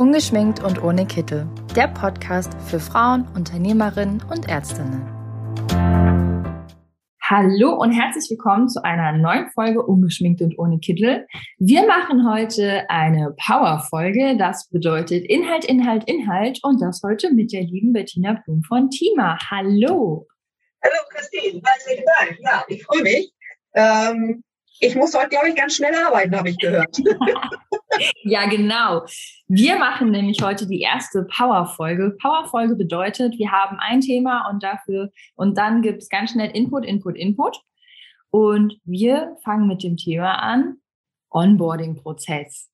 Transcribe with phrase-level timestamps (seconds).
[0.00, 1.46] Ungeschminkt und ohne Kittel.
[1.76, 5.06] Der Podcast für Frauen, Unternehmerinnen und Ärztinnen.
[7.22, 11.26] Hallo und herzlich willkommen zu einer neuen Folge Ungeschminkt und ohne Kittel.
[11.58, 14.38] Wir machen heute eine Power-Folge.
[14.38, 19.36] Das bedeutet Inhalt, Inhalt, Inhalt und das heute mit der lieben Bettina Blum von Tima.
[19.50, 20.26] Hallo.
[20.82, 22.38] Hallo Christine, herzlichen Dank.
[22.40, 23.34] Ja, ich freue mich.
[23.74, 24.44] Ähm,
[24.78, 26.96] ich muss heute, glaube ich, ganz schnell arbeiten, habe ich gehört.
[28.22, 29.04] ja, genau.
[29.48, 32.16] Wir machen nämlich heute die erste Power-Folge.
[32.20, 36.84] Power-Folge bedeutet, wir haben ein Thema und dafür, und dann gibt es ganz schnell Input,
[36.84, 37.60] Input, Input.
[38.30, 40.76] Und wir fangen mit dem Thema an,
[41.30, 42.70] Onboarding-Prozess.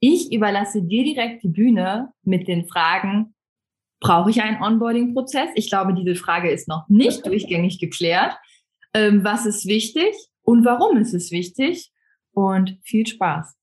[0.00, 3.34] Ich überlasse dir direkt die Bühne mit den Fragen,
[4.00, 5.50] brauche ich einen Onboarding-Prozess?
[5.56, 8.36] Ich glaube, diese Frage ist noch nicht durchgängig geklärt.
[8.94, 10.14] Ähm, was ist wichtig?
[10.48, 11.92] und warum ist es wichtig?
[12.32, 13.54] Und viel Spaß.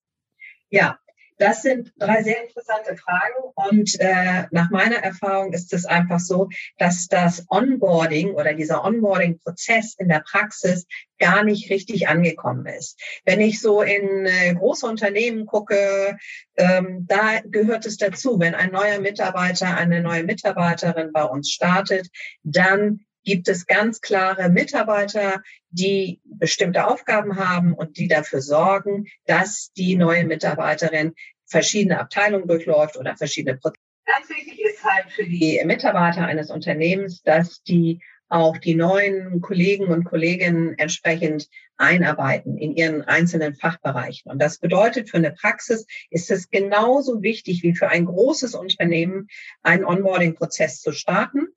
[0.69, 0.99] Ja,
[1.37, 6.47] das sind drei sehr interessante Fragen und äh, nach meiner Erfahrung ist es einfach so,
[6.77, 10.85] dass das Onboarding oder dieser Onboarding-Prozess in der Praxis
[11.19, 12.99] gar nicht richtig angekommen ist.
[13.25, 16.17] Wenn ich so in äh, große Unternehmen gucke,
[16.55, 22.07] ähm, da gehört es dazu, wenn ein neuer Mitarbeiter, eine neue Mitarbeiterin bei uns startet,
[22.43, 29.71] dann gibt es ganz klare Mitarbeiter, die bestimmte Aufgaben haben und die dafür sorgen, dass
[29.75, 31.13] die neue Mitarbeiterin
[31.45, 33.81] verschiedene Abteilungen durchläuft oder verschiedene Prozesse.
[34.05, 39.87] Ganz wichtig ist halt für die Mitarbeiter eines Unternehmens, dass die auch die neuen Kollegen
[39.87, 44.31] und Kolleginnen entsprechend einarbeiten in ihren einzelnen Fachbereichen.
[44.31, 49.27] Und das bedeutet, für eine Praxis ist es genauso wichtig wie für ein großes Unternehmen,
[49.61, 51.47] einen Onboarding-Prozess zu starten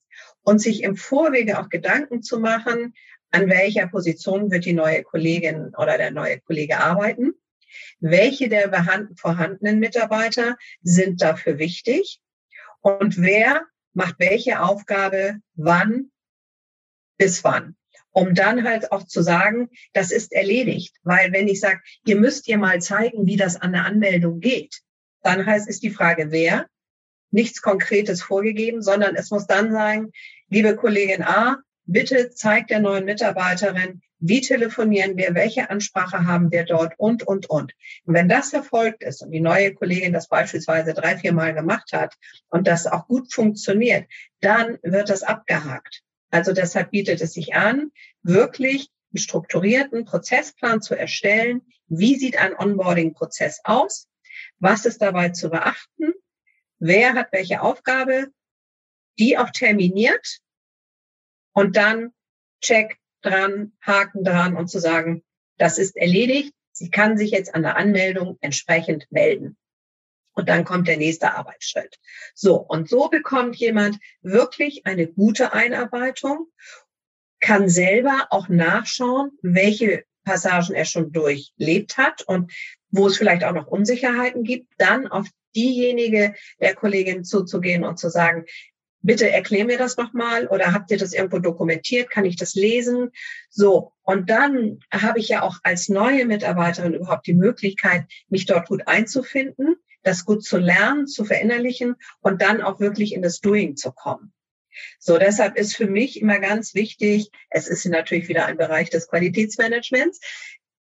[0.49, 2.95] und sich im Vorwege auch Gedanken zu machen,
[3.31, 7.35] an welcher Position wird die neue Kollegin oder der neue Kollege arbeiten,
[8.01, 8.73] welche der
[9.15, 12.23] vorhandenen Mitarbeiter sind dafür wichtig
[12.81, 16.11] und wer macht welche Aufgabe wann
[17.19, 17.77] bis wann.
[18.11, 20.97] Um dann halt auch zu sagen, das ist erledigt.
[21.03, 24.81] Weil wenn ich sage, ihr müsst ihr mal zeigen, wie das an der Anmeldung geht,
[25.23, 26.67] dann heißt ist die Frage, wer,
[27.31, 30.11] nichts Konkretes vorgegeben, sondern es muss dann sein,
[30.49, 36.65] liebe Kollegin A, bitte zeigt der neuen Mitarbeiterin, wie telefonieren wir, welche Ansprache haben wir
[36.65, 37.73] dort und, und, und.
[38.05, 41.93] Und wenn das erfolgt ist und die neue Kollegin das beispielsweise drei, vier Mal gemacht
[41.93, 42.15] hat
[42.49, 44.07] und das auch gut funktioniert,
[44.41, 46.03] dann wird das abgehakt.
[46.31, 47.91] Also deshalb bietet es sich an,
[48.23, 51.63] wirklich einen strukturierten Prozessplan zu erstellen.
[51.87, 54.09] Wie sieht ein Onboarding-Prozess aus?
[54.59, 56.13] Was ist dabei zu beachten?
[56.79, 58.29] wer hat welche Aufgabe,
[59.19, 60.39] die auch terminiert
[61.53, 62.13] und dann
[62.61, 65.23] check dran, Haken dran und zu sagen,
[65.59, 66.55] das ist erledigt.
[66.73, 69.57] Sie kann sich jetzt an der Anmeldung entsprechend melden.
[70.33, 71.99] Und dann kommt der nächste Arbeitsschritt.
[72.33, 76.47] So, und so bekommt jemand wirklich eine gute Einarbeitung,
[77.41, 82.53] kann selber auch nachschauen, welche Passagen er schon durchlebt hat und
[82.91, 88.09] wo es vielleicht auch noch Unsicherheiten gibt, dann auf diejenige der Kollegin zuzugehen und zu
[88.09, 88.45] sagen,
[89.03, 92.11] bitte erklär mir das nochmal oder habt ihr das irgendwo dokumentiert?
[92.11, 93.11] Kann ich das lesen?
[93.51, 93.93] So.
[94.03, 98.87] Und dann habe ich ja auch als neue Mitarbeiterin überhaupt die Möglichkeit, mich dort gut
[98.87, 103.93] einzufinden, das gut zu lernen, zu verinnerlichen und dann auch wirklich in das Doing zu
[103.93, 104.33] kommen.
[104.99, 109.09] So, deshalb ist für mich immer ganz wichtig, es ist natürlich wieder ein Bereich des
[109.09, 110.21] Qualitätsmanagements.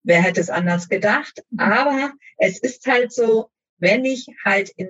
[0.03, 1.43] Wer hätte es anders gedacht?
[1.57, 4.89] Aber es ist halt so, wenn ich halt in,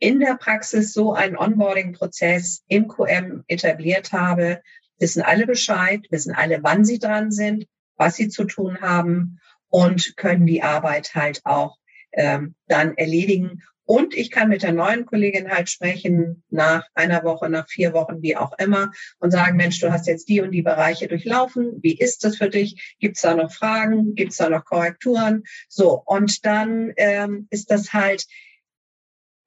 [0.00, 4.60] in der Praxis so einen Onboarding-Prozess im QM etabliert habe,
[4.98, 7.66] wissen alle Bescheid, wissen alle, wann sie dran sind,
[7.96, 11.76] was sie zu tun haben und können die Arbeit halt auch
[12.12, 13.62] ähm, dann erledigen.
[13.84, 18.22] Und ich kann mit der neuen Kollegin halt sprechen nach einer Woche, nach vier Wochen,
[18.22, 21.80] wie auch immer, und sagen, Mensch, du hast jetzt die und die Bereiche durchlaufen.
[21.82, 22.96] Wie ist das für dich?
[23.00, 24.14] Gibt es da noch Fragen?
[24.14, 25.42] Gibt es da noch Korrekturen?
[25.68, 28.26] So, und dann ähm, ist das halt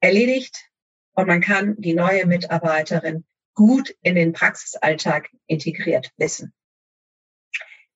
[0.04, 0.70] erledigt
[1.14, 3.24] und man kann die neue Mitarbeiterin
[3.54, 6.52] gut in den Praxisalltag integriert wissen.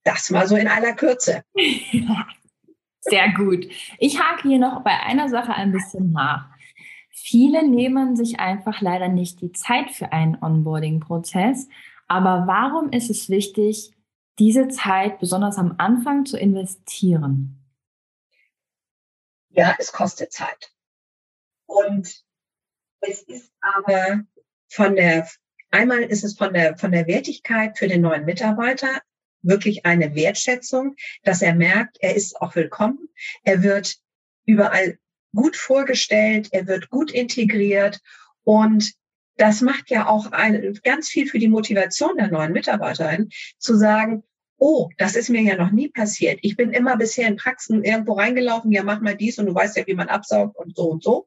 [0.04, 1.42] Das mal so in aller Kürze.
[3.00, 3.66] Sehr gut.
[3.98, 6.48] Ich hake hier noch bei einer Sache ein bisschen nach.
[7.10, 11.68] Viele nehmen sich einfach leider nicht die Zeit für einen Onboarding-Prozess.
[12.06, 13.92] Aber warum ist es wichtig,
[14.38, 17.58] diese Zeit besonders am Anfang zu investieren?
[19.50, 20.72] Ja, es kostet Zeit.
[21.68, 22.24] Und
[23.00, 24.24] es ist aber
[24.68, 25.28] von der,
[25.70, 29.02] einmal ist es von der, von der Wertigkeit für den neuen Mitarbeiter
[29.42, 33.08] wirklich eine Wertschätzung, dass er merkt, er ist auch willkommen.
[33.44, 33.96] Er wird
[34.46, 34.98] überall
[35.34, 38.00] gut vorgestellt, er wird gut integriert
[38.44, 38.94] und
[39.36, 43.28] das macht ja auch ein, ganz viel für die Motivation der neuen Mitarbeiterin,
[43.58, 44.24] zu sagen,
[44.58, 46.38] oh, das ist mir ja noch nie passiert.
[46.42, 49.76] Ich bin immer bisher in Praxen irgendwo reingelaufen, ja, mach mal dies und du weißt
[49.76, 51.26] ja, wie man absaugt und so und so.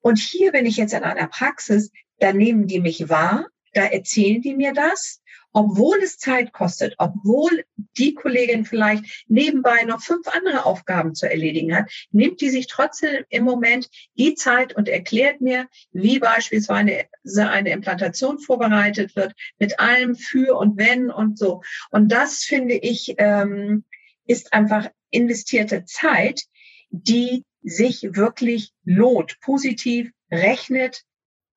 [0.00, 4.42] Und hier bin ich jetzt in einer Praxis, da nehmen die mich wahr, da erzählen
[4.42, 5.21] die mir das
[5.52, 7.64] obwohl es Zeit kostet, obwohl
[7.98, 13.24] die Kollegin vielleicht nebenbei noch fünf andere Aufgaben zu erledigen hat, nimmt die sich trotzdem
[13.28, 17.06] im Moment die Zeit und erklärt mir, wie beispielsweise
[17.48, 21.62] eine Implantation vorbereitet wird, mit allem für und wenn und so.
[21.90, 23.84] Und das finde ich, ähm,
[24.26, 26.42] ist einfach investierte Zeit,
[26.90, 31.02] die sich wirklich lohnt, positiv rechnet,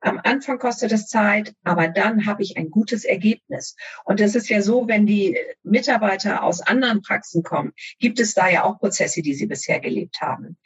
[0.05, 3.75] am Anfang kostet es Zeit, aber dann habe ich ein gutes Ergebnis.
[4.03, 8.47] Und das ist ja so, wenn die Mitarbeiter aus anderen Praxen kommen, gibt es da
[8.49, 10.57] ja auch Prozesse, die sie bisher gelebt haben,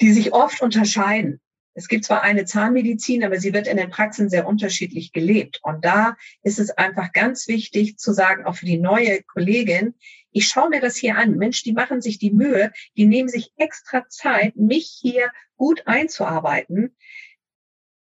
[0.00, 1.40] die sich oft unterscheiden.
[1.74, 5.60] Es gibt zwar eine Zahnmedizin, aber sie wird in den Praxen sehr unterschiedlich gelebt.
[5.62, 9.94] Und da ist es einfach ganz wichtig zu sagen, auch für die neue Kollegin,
[10.32, 11.36] ich schaue mir das hier an.
[11.36, 16.96] Mensch, die machen sich die Mühe, die nehmen sich extra Zeit, mich hier gut einzuarbeiten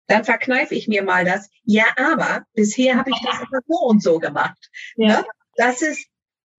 [0.07, 1.49] dann verkneife ich mir mal das.
[1.63, 4.69] Ja, aber bisher habe ich das immer so und so gemacht.
[4.95, 5.07] Ja.
[5.07, 5.25] Ne?
[5.55, 6.07] Das ist,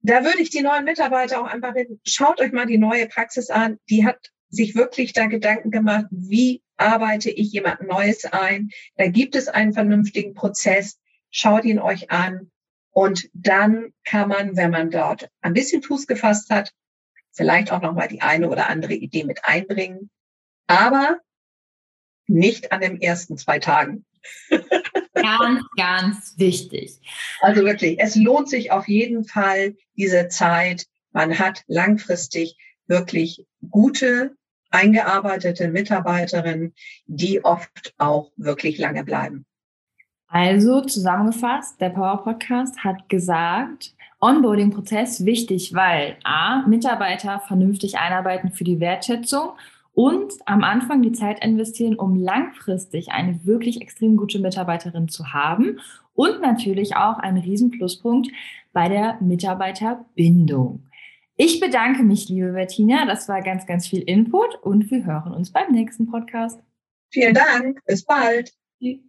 [0.00, 2.00] da würde ich die neuen Mitarbeiter auch einfach reden.
[2.04, 3.78] Schaut euch mal die neue Praxis an.
[3.88, 8.70] Die hat sich wirklich da Gedanken gemacht, wie arbeite ich jemand Neues ein.
[8.96, 10.98] Da gibt es einen vernünftigen Prozess.
[11.30, 12.50] Schaut ihn euch an.
[12.90, 16.72] Und dann kann man, wenn man dort ein bisschen Fuß gefasst hat,
[17.32, 20.10] vielleicht auch nochmal die eine oder andere Idee mit einbringen.
[20.66, 21.20] Aber
[22.28, 24.04] nicht an den ersten zwei Tagen.
[25.14, 27.00] ganz, ganz wichtig.
[27.40, 30.86] Also wirklich, es lohnt sich auf jeden Fall diese Zeit.
[31.12, 34.36] Man hat langfristig wirklich gute,
[34.70, 36.74] eingearbeitete Mitarbeiterinnen,
[37.06, 39.46] die oft auch wirklich lange bleiben.
[40.26, 48.64] Also zusammengefasst, der Power Podcast hat gesagt, Onboarding-Prozess wichtig, weil A, Mitarbeiter vernünftig einarbeiten für
[48.64, 49.52] die Wertschätzung
[49.98, 55.80] und am Anfang die Zeit investieren, um langfristig eine wirklich extrem gute Mitarbeiterin zu haben
[56.14, 58.28] und natürlich auch ein Riesenpluspunkt
[58.72, 60.84] bei der Mitarbeiterbindung.
[61.34, 63.06] Ich bedanke mich, liebe Bettina.
[63.06, 66.60] Das war ganz, ganz viel Input und wir hören uns beim nächsten Podcast.
[67.10, 67.84] Vielen Dank.
[67.84, 68.52] Bis bald.
[68.80, 69.07] Tschüss.